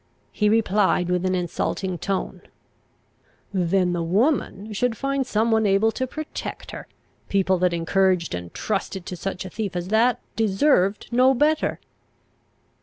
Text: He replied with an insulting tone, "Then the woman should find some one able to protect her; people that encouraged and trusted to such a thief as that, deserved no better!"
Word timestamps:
He 0.31 0.49
replied 0.49 1.09
with 1.09 1.27
an 1.27 1.35
insulting 1.35 1.99
tone, 1.99 2.41
"Then 3.53 3.93
the 3.93 4.01
woman 4.01 4.73
should 4.73 4.97
find 4.97 5.27
some 5.27 5.51
one 5.51 5.67
able 5.67 5.91
to 5.91 6.07
protect 6.07 6.71
her; 6.71 6.87
people 7.29 7.59
that 7.59 7.71
encouraged 7.71 8.33
and 8.33 8.51
trusted 8.51 9.05
to 9.05 9.15
such 9.15 9.45
a 9.45 9.49
thief 9.51 9.75
as 9.75 9.89
that, 9.89 10.19
deserved 10.35 11.07
no 11.11 11.35
better!" 11.35 11.79